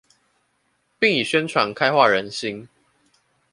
[0.97, 2.67] 並以宣傳開化人心